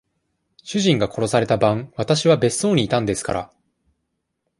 [0.63, 3.51] 主人が殺された晩、私は別荘にいたんですから。